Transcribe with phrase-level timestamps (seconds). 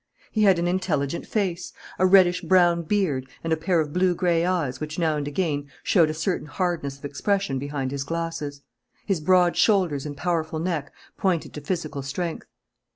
[0.31, 4.43] He had an intelligent face, a reddish brown beard, and a pair of blue gray
[4.43, 8.63] eyes which now and again showed a certain hardness of expression behind his glasses.
[9.05, 12.47] His broad shoulders and powerful neck pointed to physical strength.